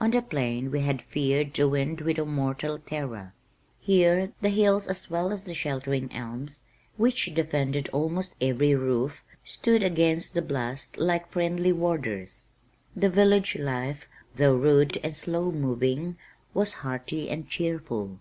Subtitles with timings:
[0.00, 3.34] On the plain we had feared the wind with a mortal terror,
[3.80, 6.60] here the hills as well as the sheltering elms
[6.96, 12.44] (which defended almost every roof) stood against the blast like friendly warders.
[12.94, 16.16] The village life, though rude and slow moving,
[16.54, 18.20] was hearty and cheerful.